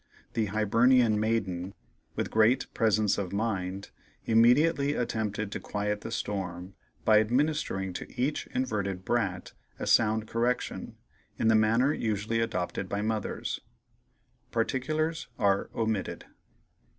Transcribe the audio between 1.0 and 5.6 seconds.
maiden, with great presence of mind, immediately attempted to